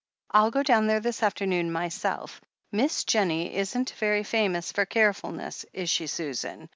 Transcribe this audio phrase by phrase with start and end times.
[0.31, 2.41] "I'll go down there this afternoon myself.
[2.71, 6.69] Miss Jennie isn't very famous for carefulness,— is she, Susan?